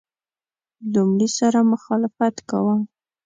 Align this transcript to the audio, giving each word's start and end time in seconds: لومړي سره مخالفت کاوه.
لومړي 0.93 1.29
سره 1.37 1.59
مخالفت 1.71 2.35
کاوه. 2.49 2.75